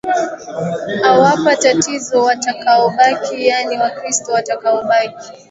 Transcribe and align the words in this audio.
awapa 1.03 1.55
tatizo 1.55 2.23
watakaobaki 2.23 3.47
yaani 3.47 3.77
wakristo 3.77 4.31
watakaobaki 4.33 5.31